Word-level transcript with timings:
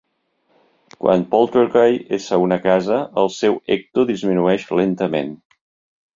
Quan 1.03 1.25
Polterguy 1.33 1.99
és 2.17 2.31
a 2.37 2.39
una 2.45 2.57
casa, 2.65 2.99
el 3.25 3.31
seu 3.35 3.61
ecto 3.77 4.09
disminueix 4.15 4.69
lentament. 4.83 5.33